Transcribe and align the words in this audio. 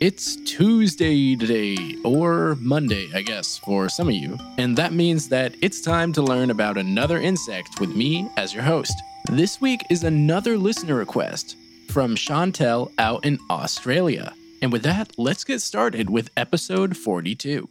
It's 0.00 0.36
Tuesday 0.46 1.36
today, 1.36 1.76
or 2.06 2.56
Monday, 2.58 3.10
I 3.14 3.20
guess, 3.20 3.58
for 3.58 3.90
some 3.90 4.08
of 4.08 4.14
you, 4.14 4.38
and 4.56 4.74
that 4.78 4.94
means 4.94 5.28
that 5.28 5.54
it's 5.60 5.82
time 5.82 6.10
to 6.14 6.22
learn 6.22 6.48
about 6.48 6.78
another 6.78 7.20
insect 7.20 7.78
with 7.80 7.94
me 7.94 8.26
as 8.38 8.54
your 8.54 8.62
host. 8.62 8.94
This 9.30 9.60
week 9.60 9.82
is 9.90 10.02
another 10.02 10.56
listener 10.56 10.94
request 10.94 11.54
from 11.90 12.16
Chantelle 12.16 12.90
out 12.96 13.26
in 13.26 13.38
Australia. 13.50 14.32
And 14.62 14.72
with 14.72 14.84
that, 14.84 15.12
let's 15.18 15.44
get 15.44 15.60
started 15.60 16.08
with 16.08 16.30
episode 16.34 16.96
42. 16.96 17.68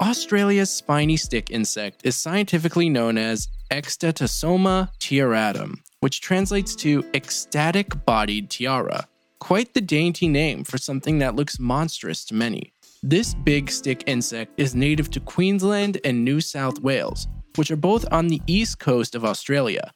Australia's 0.00 0.70
spiny 0.70 1.16
stick 1.16 1.52
insect 1.52 2.00
is 2.02 2.16
scientifically 2.16 2.88
known 2.88 3.18
as 3.18 3.46
Extatosoma 3.70 4.90
tiaratum, 4.98 5.76
which 6.00 6.20
translates 6.20 6.74
to 6.74 7.04
ecstatic 7.14 8.04
bodied 8.04 8.50
tiara. 8.50 9.06
Quite 9.40 9.72
the 9.72 9.80
dainty 9.80 10.28
name 10.28 10.64
for 10.64 10.78
something 10.78 11.18
that 11.18 11.34
looks 11.34 11.58
monstrous 11.58 12.24
to 12.26 12.34
many. 12.34 12.72
This 13.02 13.34
big 13.34 13.70
stick 13.70 14.04
insect 14.06 14.52
is 14.60 14.74
native 14.74 15.10
to 15.12 15.20
Queensland 15.20 15.98
and 16.04 16.24
New 16.24 16.40
South 16.40 16.78
Wales, 16.80 17.26
which 17.56 17.70
are 17.70 17.76
both 17.76 18.04
on 18.12 18.28
the 18.28 18.42
east 18.46 18.78
coast 18.78 19.14
of 19.14 19.24
Australia. 19.24 19.92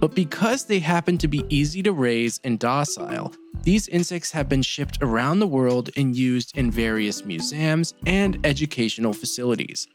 But 0.00 0.14
because 0.14 0.64
they 0.64 0.80
happen 0.80 1.16
to 1.18 1.28
be 1.28 1.44
easy 1.48 1.82
to 1.84 1.92
raise 1.92 2.40
and 2.42 2.58
docile, 2.58 3.32
these 3.62 3.88
insects 3.88 4.32
have 4.32 4.48
been 4.48 4.62
shipped 4.62 4.98
around 5.00 5.38
the 5.38 5.46
world 5.46 5.90
and 5.96 6.16
used 6.16 6.58
in 6.58 6.70
various 6.70 7.24
museums 7.24 7.94
and 8.04 8.44
educational 8.44 9.12
facilities. 9.12 9.86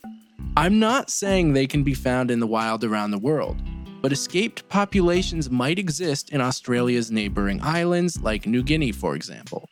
I'm 0.55 0.79
not 0.79 1.09
saying 1.09 1.53
they 1.53 1.67
can 1.67 1.83
be 1.83 1.93
found 1.93 2.31
in 2.31 2.39
the 2.39 2.47
wild 2.47 2.83
around 2.83 3.11
the 3.11 3.19
world, 3.19 3.61
but 4.03 4.11
escaped 4.11 4.67
populations 4.67 5.49
might 5.49 5.79
exist 5.79 6.31
in 6.31 6.41
Australia's 6.41 7.09
neighboring 7.09 7.61
islands, 7.63 8.21
like 8.21 8.45
New 8.45 8.61
Guinea, 8.61 8.91
for 8.91 9.15
example. 9.15 9.69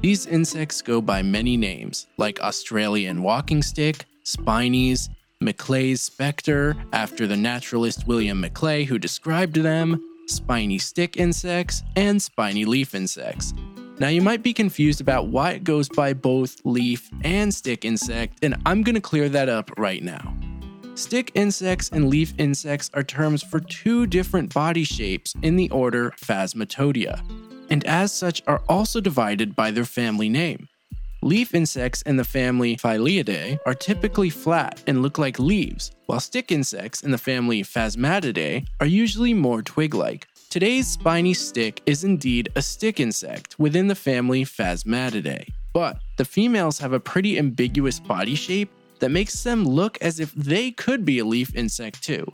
These 0.00 0.24
insects 0.24 0.80
go 0.80 1.02
by 1.02 1.20
many 1.20 1.58
names, 1.58 2.06
like 2.16 2.40
Australian 2.40 3.22
walking 3.22 3.62
stick, 3.62 4.06
spinies, 4.24 5.10
Macleay's 5.42 6.00
spectre, 6.00 6.74
after 6.94 7.26
the 7.26 7.36
naturalist 7.36 8.06
William 8.06 8.40
Macleay, 8.40 8.84
who 8.84 8.98
described 8.98 9.56
them, 9.56 10.02
spiny 10.28 10.78
stick 10.78 11.18
insects, 11.18 11.82
and 11.94 12.20
spiny 12.22 12.64
leaf 12.64 12.94
insects. 12.94 13.52
Now, 13.98 14.08
you 14.08 14.22
might 14.22 14.42
be 14.42 14.54
confused 14.54 15.02
about 15.02 15.28
why 15.28 15.52
it 15.52 15.64
goes 15.64 15.90
by 15.90 16.14
both 16.14 16.56
leaf 16.64 17.10
and 17.22 17.52
stick 17.54 17.84
insect, 17.84 18.38
and 18.42 18.56
I'm 18.64 18.82
gonna 18.82 19.00
clear 19.00 19.28
that 19.28 19.50
up 19.50 19.70
right 19.76 20.02
now. 20.02 20.34
Stick 20.96 21.30
insects 21.34 21.90
and 21.90 22.08
leaf 22.08 22.32
insects 22.38 22.90
are 22.94 23.02
terms 23.02 23.42
for 23.42 23.60
two 23.60 24.06
different 24.06 24.54
body 24.54 24.82
shapes 24.82 25.34
in 25.42 25.54
the 25.56 25.68
order 25.68 26.14
Phasmatodea, 26.18 27.20
and 27.68 27.84
as 27.84 28.12
such 28.12 28.42
are 28.46 28.62
also 28.66 29.02
divided 29.02 29.54
by 29.54 29.70
their 29.70 29.84
family 29.84 30.30
name. 30.30 30.68
Leaf 31.20 31.54
insects 31.54 32.00
in 32.02 32.16
the 32.16 32.24
family 32.24 32.76
Phylliidae 32.76 33.58
are 33.66 33.74
typically 33.74 34.30
flat 34.30 34.82
and 34.86 35.02
look 35.02 35.18
like 35.18 35.38
leaves, 35.38 35.90
while 36.06 36.18
stick 36.18 36.50
insects 36.50 37.02
in 37.02 37.10
the 37.10 37.18
family 37.18 37.62
Phasmatidae 37.62 38.66
are 38.80 38.86
usually 38.86 39.34
more 39.34 39.60
twig 39.60 39.92
like. 39.92 40.26
Today's 40.48 40.88
spiny 40.88 41.34
stick 41.34 41.82
is 41.84 42.04
indeed 42.04 42.48
a 42.56 42.62
stick 42.62 43.00
insect 43.00 43.58
within 43.58 43.88
the 43.88 43.94
family 43.94 44.46
Phasmatidae, 44.46 45.46
but 45.74 45.98
the 46.16 46.24
females 46.24 46.78
have 46.78 46.94
a 46.94 47.00
pretty 47.00 47.38
ambiguous 47.38 48.00
body 48.00 48.34
shape 48.34 48.70
that 49.00 49.10
makes 49.10 49.42
them 49.42 49.64
look 49.64 49.98
as 50.00 50.20
if 50.20 50.32
they 50.34 50.70
could 50.70 51.04
be 51.04 51.18
a 51.18 51.24
leaf 51.24 51.54
insect 51.54 52.02
too. 52.02 52.30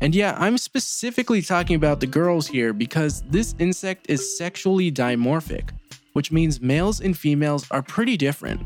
And 0.00 0.14
yeah, 0.14 0.36
I'm 0.38 0.58
specifically 0.58 1.42
talking 1.42 1.76
about 1.76 2.00
the 2.00 2.06
girls 2.06 2.46
here 2.46 2.72
because 2.72 3.22
this 3.22 3.54
insect 3.58 4.06
is 4.08 4.38
sexually 4.38 4.92
dimorphic, 4.92 5.70
which 6.12 6.30
means 6.30 6.60
males 6.60 7.00
and 7.00 7.16
females 7.16 7.66
are 7.70 7.82
pretty 7.82 8.16
different. 8.16 8.60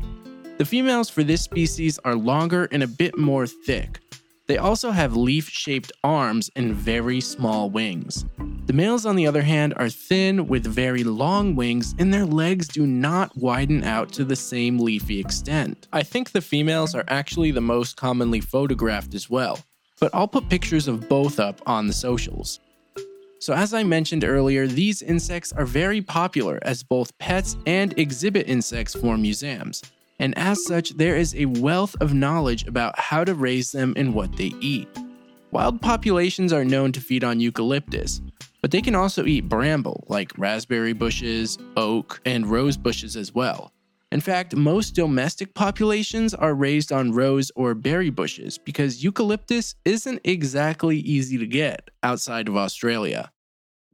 The 0.59 0.65
females 0.65 1.09
for 1.09 1.23
this 1.23 1.41
species 1.41 1.97
are 2.05 2.15
longer 2.15 2.67
and 2.71 2.83
a 2.83 2.87
bit 2.87 3.17
more 3.17 3.47
thick. 3.47 3.99
They 4.45 4.57
also 4.57 4.91
have 4.91 5.15
leaf 5.15 5.49
shaped 5.49 5.91
arms 6.03 6.51
and 6.55 6.75
very 6.75 7.19
small 7.21 7.69
wings. 7.69 8.25
The 8.65 8.71
males, 8.71 9.05
on 9.05 9.17
the 9.17 9.27
other 9.27 9.41
hand, 9.41 9.73
are 9.75 9.89
thin 9.89 10.47
with 10.47 10.65
very 10.65 11.03
long 11.03 11.53
wings, 11.53 11.93
and 11.99 12.13
their 12.13 12.25
legs 12.25 12.65
do 12.69 12.87
not 12.87 13.35
widen 13.37 13.83
out 13.83 14.13
to 14.13 14.23
the 14.23 14.37
same 14.37 14.79
leafy 14.79 15.19
extent. 15.19 15.89
I 15.91 16.03
think 16.03 16.31
the 16.31 16.39
females 16.39 16.95
are 16.95 17.03
actually 17.09 17.51
the 17.51 17.59
most 17.59 17.97
commonly 17.97 18.39
photographed 18.39 19.13
as 19.15 19.29
well, 19.29 19.59
but 19.99 20.15
I'll 20.15 20.29
put 20.29 20.47
pictures 20.47 20.87
of 20.87 21.09
both 21.09 21.41
up 21.41 21.61
on 21.65 21.87
the 21.87 21.93
socials. 21.93 22.61
So, 23.39 23.53
as 23.53 23.73
I 23.73 23.83
mentioned 23.83 24.23
earlier, 24.23 24.65
these 24.65 25.01
insects 25.01 25.51
are 25.51 25.65
very 25.65 26.01
popular 26.01 26.57
as 26.61 26.83
both 26.83 27.17
pets 27.17 27.57
and 27.65 27.93
exhibit 27.99 28.47
insects 28.47 28.95
for 28.95 29.17
museums, 29.17 29.83
and 30.19 30.37
as 30.37 30.65
such, 30.65 30.91
there 30.91 31.17
is 31.17 31.35
a 31.35 31.47
wealth 31.47 31.97
of 31.99 32.13
knowledge 32.13 32.65
about 32.65 32.97
how 32.97 33.25
to 33.25 33.35
raise 33.35 33.73
them 33.73 33.93
and 33.97 34.13
what 34.13 34.37
they 34.37 34.53
eat. 34.61 34.87
Wild 35.51 35.81
populations 35.81 36.53
are 36.53 36.63
known 36.63 36.93
to 36.93 37.01
feed 37.01 37.25
on 37.25 37.41
eucalyptus, 37.41 38.21
but 38.63 38.71
they 38.71 38.81
can 38.81 38.95
also 38.95 39.25
eat 39.25 39.49
bramble, 39.49 40.05
like 40.07 40.31
raspberry 40.37 40.93
bushes, 40.93 41.57
oak, 41.75 42.21
and 42.25 42.47
rose 42.47 42.77
bushes 42.77 43.17
as 43.17 43.35
well. 43.35 43.73
In 44.13 44.21
fact, 44.21 44.55
most 44.55 44.95
domestic 44.95 45.53
populations 45.53 46.33
are 46.33 46.53
raised 46.53 46.93
on 46.93 47.11
rose 47.11 47.51
or 47.57 47.73
berry 47.73 48.09
bushes 48.09 48.57
because 48.57 49.03
eucalyptus 49.03 49.75
isn't 49.83 50.21
exactly 50.23 50.97
easy 50.99 51.37
to 51.37 51.45
get 51.45 51.89
outside 52.03 52.47
of 52.47 52.55
Australia. 52.55 53.33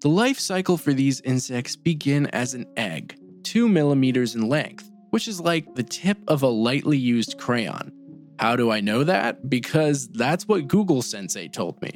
The 0.01 0.09
life 0.09 0.39
cycle 0.39 0.77
for 0.77 0.93
these 0.93 1.19
insects 1.21 1.75
begin 1.75 2.27
as 2.27 2.53
an 2.53 2.67
egg, 2.77 3.17
2 3.45 3.67
millimeters 3.67 4.35
in 4.35 4.47
length, 4.47 4.91
which 5.09 5.27
is 5.27 5.41
like 5.41 5.73
the 5.73 5.83
tip 5.83 6.19
of 6.27 6.43
a 6.43 6.47
lightly 6.47 6.97
used 6.97 7.39
crayon. 7.39 7.91
How 8.37 8.55
do 8.55 8.69
I 8.69 8.81
know 8.81 9.03
that? 9.03 9.49
Because 9.49 10.09
that's 10.09 10.47
what 10.47 10.67
Google 10.67 11.01
Sensei 11.01 11.47
told 11.47 11.81
me. 11.81 11.91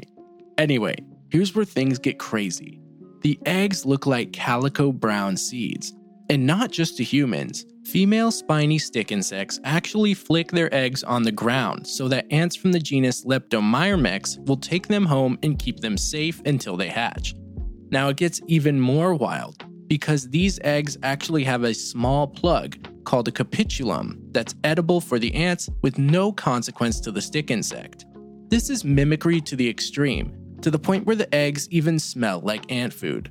Anyway, 0.58 0.96
here's 1.34 1.56
where 1.56 1.66
things 1.66 1.98
get 1.98 2.20
crazy. 2.20 2.80
The 3.22 3.40
eggs 3.48 3.88
look 3.88 4.06
like 4.06 4.32
calico 4.34 4.92
brown 4.92 5.36
seeds, 5.36 5.92
and 6.30 6.46
not 6.46 6.72
just 6.72 6.96
to 6.98 7.04
humans. 7.04 7.66
Female 7.86 8.30
spiny 8.32 8.78
stick 8.78 9.12
insects 9.12 9.60
actually 9.64 10.14
flick 10.14 10.52
their 10.52 10.74
eggs 10.74 11.04
on 11.04 11.24
the 11.24 11.32
ground 11.32 11.88
so 11.88 12.08
that 12.08 12.32
ants 12.32 12.56
from 12.56 12.72
the 12.72 12.80
genus 12.80 13.26
Leptomyrmex 13.26 14.48
will 14.48 14.58
take 14.58 14.88
them 14.88 15.06
home 15.06 15.40
and 15.42 15.58
keep 15.58 15.80
them 15.80 15.98
safe 15.98 16.40
until 16.46 16.78
they 16.78 16.88
hatch. 16.88 17.34
Now 17.90 18.10
it 18.10 18.18
gets 18.18 18.40
even 18.48 18.80
more 18.80 19.16
wild 19.16 19.66
because 19.88 20.30
these 20.30 20.60
eggs 20.64 20.98
actually 21.02 21.44
have 21.46 21.64
a 21.64 21.74
small 21.74 22.28
plug 22.28 22.78
called 23.06 23.28
a 23.28 23.32
capitulum 23.32 24.22
that's 24.32 24.56
edible 24.64 25.02
for 25.02 25.18
the 25.18 25.34
ants 25.34 25.68
with 25.82 25.98
no 25.98 26.32
consequence 26.32 27.00
to 27.02 27.12
the 27.12 27.22
stick 27.22 27.50
insect. 27.50 28.06
This 28.50 28.70
is 28.70 28.86
mimicry 28.86 29.42
to 29.42 29.56
the 29.56 29.68
extreme, 29.68 30.43
to 30.64 30.72
the 30.72 30.80
point 30.80 31.06
where 31.06 31.16
the 31.16 31.34
eggs 31.36 31.68
even 31.70 32.00
smell 32.00 32.40
like 32.40 32.72
ant 32.72 32.94
food. 32.94 33.30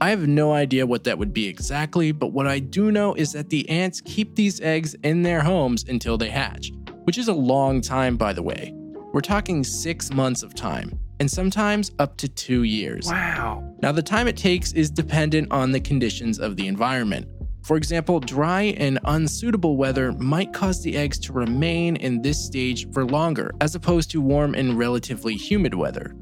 I 0.00 0.10
have 0.10 0.26
no 0.26 0.52
idea 0.52 0.84
what 0.84 1.04
that 1.04 1.16
would 1.16 1.32
be 1.32 1.46
exactly, 1.46 2.10
but 2.10 2.32
what 2.32 2.48
I 2.48 2.58
do 2.58 2.90
know 2.90 3.14
is 3.14 3.32
that 3.32 3.50
the 3.50 3.68
ants 3.70 4.00
keep 4.00 4.34
these 4.34 4.60
eggs 4.60 4.94
in 5.04 5.22
their 5.22 5.40
homes 5.40 5.84
until 5.88 6.18
they 6.18 6.28
hatch, 6.28 6.72
which 7.04 7.18
is 7.18 7.28
a 7.28 7.32
long 7.32 7.80
time, 7.80 8.16
by 8.16 8.32
the 8.32 8.42
way. 8.42 8.74
We're 9.12 9.20
talking 9.20 9.62
six 9.62 10.12
months 10.12 10.42
of 10.42 10.56
time, 10.56 10.98
and 11.20 11.30
sometimes 11.30 11.92
up 12.00 12.16
to 12.16 12.28
two 12.28 12.64
years. 12.64 13.06
Wow. 13.06 13.76
Now, 13.80 13.92
the 13.92 14.02
time 14.02 14.26
it 14.26 14.36
takes 14.36 14.72
is 14.72 14.90
dependent 14.90 15.52
on 15.52 15.70
the 15.70 15.80
conditions 15.80 16.40
of 16.40 16.56
the 16.56 16.66
environment. 16.66 17.28
For 17.62 17.76
example, 17.76 18.18
dry 18.18 18.74
and 18.76 18.98
unsuitable 19.04 19.76
weather 19.76 20.10
might 20.14 20.52
cause 20.52 20.82
the 20.82 20.96
eggs 20.96 21.20
to 21.20 21.32
remain 21.32 21.94
in 21.94 22.22
this 22.22 22.44
stage 22.44 22.90
for 22.90 23.04
longer, 23.04 23.52
as 23.60 23.76
opposed 23.76 24.10
to 24.10 24.20
warm 24.20 24.56
and 24.56 24.76
relatively 24.76 25.36
humid 25.36 25.74
weather. 25.74 26.16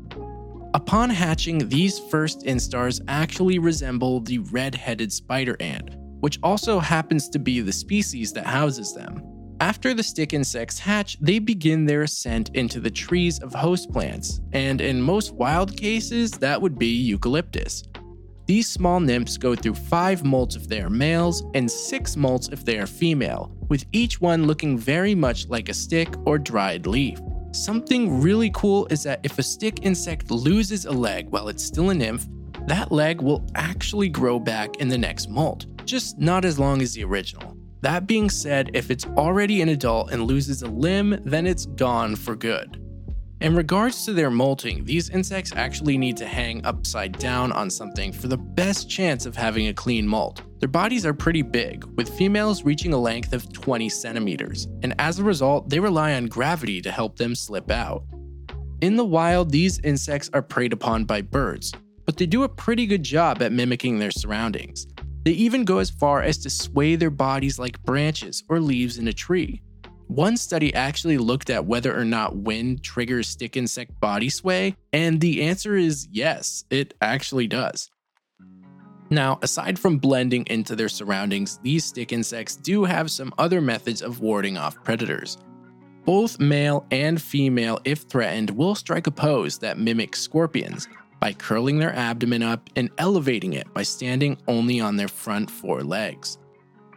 Upon 0.91 1.09
hatching, 1.09 1.69
these 1.69 2.01
first 2.01 2.41
instars 2.41 3.01
actually 3.07 3.61
resemble 3.61 4.19
the 4.19 4.39
red 4.39 4.75
headed 4.75 5.13
spider 5.13 5.57
ant, 5.61 5.95
which 6.19 6.41
also 6.43 6.81
happens 6.81 7.29
to 7.29 7.39
be 7.39 7.61
the 7.61 7.71
species 7.73 8.33
that 8.33 8.45
houses 8.45 8.93
them. 8.93 9.23
After 9.61 9.95
the 9.95 10.03
stick 10.03 10.33
insects 10.33 10.81
hatch, 10.81 11.17
they 11.21 11.39
begin 11.39 11.85
their 11.85 12.03
ascent 12.03 12.51
into 12.55 12.81
the 12.81 12.91
trees 12.91 13.39
of 13.39 13.55
host 13.55 13.93
plants, 13.93 14.41
and 14.51 14.81
in 14.81 15.01
most 15.01 15.33
wild 15.33 15.77
cases, 15.77 16.33
that 16.33 16.61
would 16.61 16.77
be 16.77 16.89
eucalyptus. 16.89 17.85
These 18.47 18.69
small 18.69 18.99
nymphs 18.99 19.39
go 19.39 19.55
through 19.55 19.77
five 19.77 20.23
molts 20.23 20.57
if 20.57 20.67
they 20.67 20.81
are 20.81 20.91
males 20.91 21.45
and 21.55 21.71
six 21.71 22.17
molts 22.17 22.53
if 22.53 22.65
they 22.65 22.81
are 22.81 22.87
female, 22.89 23.57
with 23.69 23.85
each 23.93 24.21
one 24.21 24.49
looking 24.49 24.77
very 24.77 25.15
much 25.15 25.47
like 25.47 25.69
a 25.69 25.73
stick 25.73 26.09
or 26.27 26.37
dried 26.37 26.89
leaf. 26.89 27.21
Something 27.53 28.21
really 28.21 28.51
cool 28.55 28.87
is 28.91 29.03
that 29.03 29.21
if 29.25 29.39
a 29.39 29.43
stick 29.43 29.85
insect 29.85 30.31
loses 30.31 30.85
a 30.85 30.93
leg 30.93 31.29
while 31.31 31.49
it's 31.49 31.65
still 31.65 31.91
a 31.91 31.95
nymph, 31.95 32.27
that 32.69 32.93
leg 32.93 33.21
will 33.21 33.45
actually 33.57 34.09
grow 34.09 34.39
back 34.39 34.77
in 34.77 34.89
the 34.89 34.99
next 34.99 35.29
molt, 35.29 35.67
just 35.85 36.17
not 36.19 36.45
as 36.45 36.61
long 36.61 36.81
as 36.81 36.95
the 36.95 37.03
original. 37.03 37.57
That 37.81 38.07
being 38.07 38.31
said, 38.31 38.71
if 38.73 38.91
it's 38.91 39.07
already 39.17 39.63
an 39.63 39.71
adult 39.71 40.13
and 40.13 40.25
loses 40.25 40.63
a 40.63 40.69
limb, 40.69 41.19
then 41.25 41.45
it's 41.45 41.67
gone 41.67 42.15
for 42.15 42.37
good. 42.37 42.80
In 43.41 43.57
regards 43.57 44.05
to 44.05 44.13
their 44.13 44.31
molting, 44.31 44.85
these 44.85 45.09
insects 45.09 45.51
actually 45.57 45.97
need 45.97 46.19
to 46.19 46.27
hang 46.27 46.63
upside 46.67 47.19
down 47.19 47.53
on 47.53 47.71
something 47.71 48.13
for 48.13 48.29
the 48.29 48.37
best 48.37 48.91
chance 48.91 49.25
of 49.25 49.35
having 49.35 49.69
a 49.69 49.73
clean 49.73 50.07
molt. 50.07 50.43
Their 50.59 50.69
bodies 50.69 51.07
are 51.07 51.15
pretty 51.15 51.41
big, 51.41 51.87
with 51.97 52.15
females 52.19 52.65
reaching 52.65 52.93
a 52.93 52.99
length 52.99 53.33
of 53.33 53.51
20 53.51 53.89
centimeters, 53.89 54.69
and 54.83 54.95
as 54.99 55.19
a 55.19 55.25
result, 55.25 55.71
they 55.71 55.81
rely 55.81 56.13
on 56.13 56.27
gravity 56.27 56.83
to 56.83 56.91
help 56.91 57.17
them 57.17 57.35
slip 57.35 57.71
out. 57.71 58.05
In 58.83 58.97
the 58.97 59.07
wild, 59.07 59.51
these 59.51 59.79
insects 59.79 60.29
are 60.35 60.43
preyed 60.43 60.75
upon 60.75 61.07
by 61.07 61.23
birds, 61.23 61.73
but 62.05 62.19
they 62.19 62.27
do 62.27 62.43
a 62.43 62.49
pretty 62.49 62.85
good 62.85 63.03
job 63.03 63.41
at 63.41 63.53
mimicking 63.53 63.99
their 63.99 64.11
surroundings. 64.11 64.87
They 65.25 65.33
even 65.33 65.65
go 65.65 65.79
as 65.79 65.89
far 65.89 66.21
as 66.21 66.37
to 66.39 66.51
sway 66.51 66.95
their 66.95 67.09
bodies 67.09 67.59
like 67.59 67.83
branches 67.85 68.45
or 68.51 68.61
leaves 68.61 68.99
in 68.99 69.09
a 69.09 69.15
tree. 69.15 69.63
One 70.11 70.37
study 70.37 70.75
actually 70.75 71.19
looked 71.19 71.51
at 71.51 71.67
whether 71.67 71.97
or 71.97 72.05
not 72.05 72.35
wind 72.35 72.83
triggers 72.83 73.29
stick 73.29 73.57
insect 73.57 74.01
body 74.01 74.29
sway, 74.29 74.75
and 74.93 75.21
the 75.21 75.43
answer 75.43 75.77
is 75.77 76.09
yes, 76.11 76.65
it 76.69 76.95
actually 77.01 77.47
does. 77.47 77.89
Now, 79.09 79.39
aside 79.41 79.79
from 79.79 79.99
blending 79.99 80.45
into 80.49 80.75
their 80.75 80.89
surroundings, 80.89 81.61
these 81.63 81.85
stick 81.85 82.13
insects 82.13 82.57
do 82.57 82.83
have 82.83 83.09
some 83.09 83.33
other 83.39 83.61
methods 83.61 84.03
of 84.03 84.19
warding 84.19 84.59
off 84.59 84.83
predators. 84.83 85.39
Both 86.05 86.41
male 86.41 86.85
and 86.91 87.23
female, 87.23 87.79
if 87.85 88.01
threatened, 88.01 88.51
will 88.51 88.75
strike 88.75 89.07
a 89.07 89.13
pose 89.13 89.59
that 89.59 89.79
mimics 89.79 90.21
scorpions 90.21 90.89
by 91.21 91.35
curling 91.35 91.79
their 91.79 91.95
abdomen 91.95 92.43
up 92.43 92.69
and 92.75 92.91
elevating 92.99 93.53
it 93.53 93.73
by 93.75 93.85
standing 93.85 94.39
only 94.49 94.81
on 94.81 94.97
their 94.97 95.07
front 95.07 95.49
four 95.49 95.85
legs. 95.85 96.37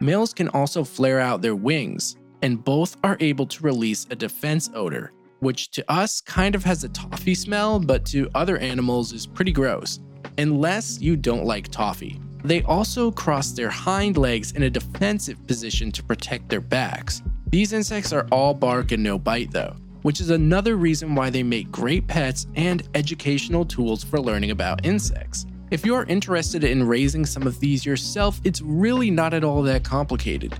Males 0.00 0.34
can 0.34 0.48
also 0.48 0.82
flare 0.82 1.20
out 1.20 1.42
their 1.42 1.54
wings, 1.54 2.16
and 2.44 2.62
both 2.62 2.98
are 3.02 3.16
able 3.20 3.46
to 3.46 3.62
release 3.62 4.06
a 4.10 4.14
defense 4.14 4.68
odor, 4.74 5.12
which 5.40 5.70
to 5.70 5.90
us 5.90 6.20
kind 6.20 6.54
of 6.54 6.62
has 6.62 6.84
a 6.84 6.90
toffee 6.90 7.34
smell, 7.34 7.80
but 7.80 8.04
to 8.04 8.28
other 8.34 8.58
animals 8.58 9.14
is 9.14 9.26
pretty 9.26 9.50
gross, 9.50 9.98
unless 10.36 11.00
you 11.00 11.16
don't 11.16 11.46
like 11.46 11.68
toffee. 11.68 12.20
They 12.44 12.62
also 12.64 13.10
cross 13.10 13.52
their 13.52 13.70
hind 13.70 14.18
legs 14.18 14.52
in 14.52 14.64
a 14.64 14.70
defensive 14.70 15.44
position 15.46 15.90
to 15.92 16.04
protect 16.04 16.50
their 16.50 16.60
backs. 16.60 17.22
These 17.46 17.72
insects 17.72 18.12
are 18.12 18.26
all 18.30 18.52
bark 18.52 18.92
and 18.92 19.02
no 19.02 19.18
bite, 19.18 19.50
though, 19.50 19.74
which 20.02 20.20
is 20.20 20.28
another 20.28 20.76
reason 20.76 21.14
why 21.14 21.30
they 21.30 21.42
make 21.42 21.72
great 21.72 22.06
pets 22.06 22.46
and 22.56 22.86
educational 22.94 23.64
tools 23.64 24.04
for 24.04 24.20
learning 24.20 24.50
about 24.50 24.84
insects. 24.84 25.46
If 25.70 25.86
you 25.86 25.94
are 25.94 26.04
interested 26.04 26.62
in 26.62 26.86
raising 26.86 27.24
some 27.24 27.46
of 27.46 27.58
these 27.58 27.86
yourself, 27.86 28.38
it's 28.44 28.60
really 28.60 29.10
not 29.10 29.32
at 29.32 29.44
all 29.44 29.62
that 29.62 29.82
complicated. 29.82 30.54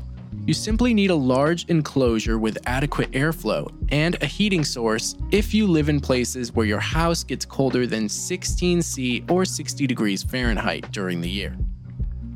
You 0.47 0.53
simply 0.53 0.93
need 0.93 1.09
a 1.09 1.15
large 1.15 1.65
enclosure 1.71 2.39
with 2.39 2.59
adequate 2.67 3.11
airflow 3.13 3.73
and 3.91 4.23
a 4.23 4.27
heating 4.27 4.63
source 4.63 5.17
if 5.31 5.55
you 5.55 5.67
live 5.67 5.89
in 5.89 6.01
places 6.01 6.53
where 6.53 6.67
your 6.67 6.81
house 6.81 7.25
gets 7.25 7.47
colder 7.47 7.87
than 7.87 8.11
16 8.11 8.83
C 8.83 9.25
or 9.31 9.47
60 9.47 9.87
degrees 9.87 10.23
Fahrenheit 10.23 10.93
during 10.93 11.23
the 11.23 11.31
year. 11.31 11.57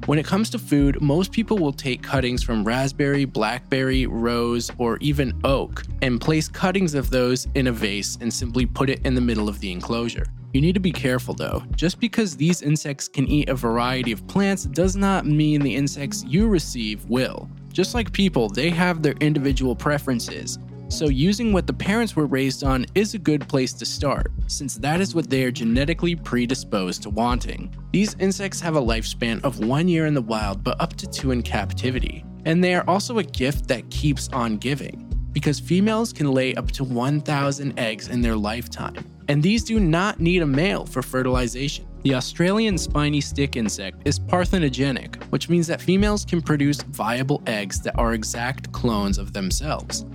When 0.07 0.19
it 0.19 0.25
comes 0.25 0.49
to 0.51 0.59
food, 0.59 1.03
most 1.03 1.33
people 1.33 1.59
will 1.59 1.73
take 1.73 2.03
cuttings 2.03 2.43
from 2.43 2.65
raspberry, 2.65 3.27
blackberry, 3.27 4.07
rose, 4.07 4.71
or 4.79 4.97
even 5.03 5.39
oak 5.45 5.85
and 6.01 6.19
place 6.19 6.49
cuttings 6.49 6.95
of 6.95 7.11
those 7.11 7.47
in 7.57 7.67
a 7.67 7.73
vase 7.73 8.17
and 8.23 8.33
simply 8.33 8.65
put 8.65 8.89
it 8.89 9.05
in 9.05 9.15
the 9.15 9.21
middle 9.21 9.51
of 9.51 9.61
the 9.61 9.71
enclosure. 9.71 10.25
You 10.55 10.63
need 10.63 10.73
to 10.73 10.81
be 10.81 10.93
careful 10.93 11.35
though. 11.35 11.63
Just 11.77 12.01
because 12.01 12.39
these 12.39 12.63
insects 12.63 13.07
can 13.07 13.27
eat 13.27 13.51
a 13.51 13.55
variety 13.55 14.13
of 14.13 14.27
plants 14.29 14.65
does 14.65 14.97
not 14.97 15.27
mean 15.27 15.61
the 15.61 15.77
insects 15.77 16.25
you 16.25 16.49
receive 16.49 17.05
will. 17.11 17.51
Just 17.79 17.95
like 17.95 18.11
people, 18.11 18.49
they 18.49 18.71
have 18.71 19.05
their 19.05 19.15
individual 19.21 19.77
preferences. 19.77 20.59
So, 20.89 21.07
using 21.07 21.53
what 21.53 21.69
the 21.69 21.73
parents 21.73 22.17
were 22.17 22.27
raised 22.27 22.65
on 22.65 22.87
is 22.97 23.15
a 23.15 23.21
good 23.21 23.49
place 23.49 23.73
to 23.75 23.87
start, 23.87 24.33
since 24.49 24.75
that 24.79 25.01
is 25.01 25.15
what 25.15 25.31
they 25.31 25.45
are 25.45 25.53
genetically 25.53 26.17
predisposed 26.17 27.05
to 27.05 27.11
wanting. 27.11 27.73
These 27.93 28.17
insects 28.19 28.61
have 28.63 28.75
a 28.75 28.81
lifespan 28.81 29.41
of 29.45 29.65
one 29.65 29.87
year 29.87 30.07
in 30.07 30.15
the 30.15 30.21
wild, 30.21 30.65
but 30.65 30.81
up 30.81 30.95
to 30.95 31.07
two 31.07 31.31
in 31.31 31.41
captivity. 31.41 32.25
And 32.47 32.65
they 32.65 32.75
are 32.75 32.83
also 32.89 33.19
a 33.19 33.23
gift 33.23 33.69
that 33.69 33.89
keeps 33.91 34.29
on 34.33 34.57
giving, 34.57 35.09
because 35.31 35.61
females 35.61 36.13
can 36.13 36.33
lay 36.33 36.57
up 36.57 36.73
to 36.73 36.83
1,000 36.83 37.79
eggs 37.79 38.09
in 38.09 38.23
their 38.23 38.35
lifetime, 38.35 39.05
and 39.29 39.41
these 39.41 39.63
do 39.63 39.79
not 39.79 40.19
need 40.19 40.43
a 40.43 40.47
male 40.47 40.85
for 40.85 41.01
fertilization. 41.01 41.87
The 42.03 42.15
Australian 42.15 42.79
spiny 42.79 43.21
stick 43.21 43.57
insect 43.57 44.07
is 44.07 44.21
parthenogenic, 44.21 45.21
which 45.31 45.49
means 45.49 45.67
that 45.67 45.81
females 45.81 46.25
can 46.25 46.41
produce 46.41 46.81
viable 46.83 47.43
eggs 47.47 47.81
that 47.81 47.99
are 47.99 48.15
exact 48.15 48.71
clones 48.71 49.19
of 49.19 49.33
themselves. 49.33 50.07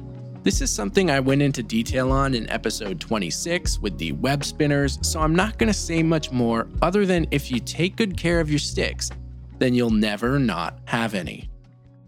This 0.43 0.61
is 0.61 0.71
something 0.71 1.11
I 1.11 1.19
went 1.19 1.41
into 1.41 1.61
detail 1.61 2.11
on 2.11 2.33
in 2.33 2.49
episode 2.49 3.01
26 3.01 3.79
with 3.79 3.97
the 3.97 4.13
web 4.13 4.45
spinners, 4.45 4.97
so 5.01 5.19
I'm 5.19 5.35
not 5.35 5.57
going 5.57 5.71
to 5.71 5.77
say 5.77 6.03
much 6.03 6.31
more 6.31 6.67
other 6.81 7.05
than 7.05 7.27
if 7.31 7.51
you 7.51 7.59
take 7.59 7.97
good 7.97 8.17
care 8.17 8.39
of 8.39 8.49
your 8.49 8.59
sticks, 8.59 9.09
then 9.59 9.73
you'll 9.73 9.89
never 9.89 10.39
not 10.39 10.79
have 10.85 11.13
any. 11.13 11.49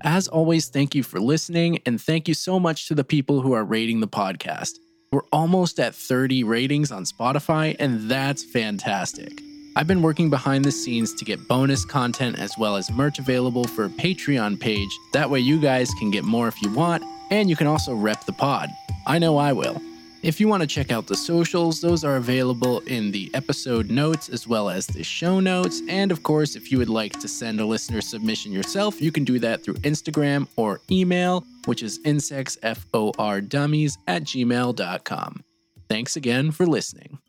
As 0.01 0.27
always, 0.27 0.69
thank 0.69 0.95
you 0.95 1.03
for 1.03 1.19
listening, 1.19 1.79
and 1.85 1.99
thank 1.99 2.27
you 2.27 2.33
so 2.33 2.59
much 2.59 2.87
to 2.87 2.95
the 2.95 3.03
people 3.03 3.41
who 3.41 3.53
are 3.53 3.63
rating 3.65 3.99
the 3.99 4.07
podcast. 4.07 4.73
We're 5.11 5.21
almost 5.31 5.79
at 5.79 5.95
30 5.95 6.43
ratings 6.43 6.91
on 6.91 7.03
Spotify, 7.03 7.75
and 7.79 8.09
that's 8.09 8.43
fantastic. 8.43 9.44
I've 9.77 9.87
been 9.87 10.01
working 10.01 10.29
behind 10.29 10.63
the 10.63 10.71
scenes 10.71 11.13
to 11.15 11.25
get 11.25 11.49
bonus 11.49 11.83
content 11.83 12.39
as 12.39 12.57
well 12.57 12.77
as 12.77 12.89
merch 12.91 13.19
available 13.19 13.65
for 13.65 13.83
a 13.85 13.89
Patreon 13.89 14.57
page. 14.57 14.89
That 15.11 15.29
way, 15.29 15.41
you 15.41 15.59
guys 15.59 15.91
can 15.99 16.11
get 16.11 16.23
more 16.23 16.47
if 16.47 16.61
you 16.61 16.71
want, 16.71 17.03
and 17.29 17.49
you 17.49 17.57
can 17.57 17.67
also 17.67 17.93
rep 17.93 18.23
the 18.23 18.31
pod. 18.31 18.69
I 19.05 19.19
know 19.19 19.37
I 19.37 19.51
will. 19.51 19.81
If 20.23 20.39
you 20.39 20.47
want 20.47 20.61
to 20.61 20.67
check 20.67 20.91
out 20.91 21.07
the 21.07 21.15
socials, 21.15 21.81
those 21.81 22.03
are 22.05 22.15
available 22.15 22.79
in 22.87 23.11
the 23.11 23.29
episode 23.33 23.91
notes 23.91 24.29
as 24.29 24.47
well 24.47 24.69
as 24.69 24.87
the 24.87 25.03
show 25.03 25.39
notes. 25.41 25.81
And 25.87 26.11
of 26.11 26.23
course, 26.23 26.55
if 26.55 26.71
you 26.71 26.77
would 26.77 26.89
like 26.89 27.19
to 27.19 27.27
send 27.27 27.59
a 27.59 27.65
listener 27.65 28.01
submission 28.01 28.51
yourself, 28.51 29.01
you 29.01 29.11
can 29.11 29.23
do 29.23 29.39
that 29.39 29.63
through 29.63 29.75
Instagram 29.75 30.47
or 30.55 30.79
email, 30.89 31.45
which 31.65 31.83
is 31.83 31.99
insectsfordummies 31.99 33.97
at 34.07 34.23
gmail.com. 34.23 35.43
Thanks 35.89 36.15
again 36.15 36.49
for 36.51 36.65
listening. 36.65 37.19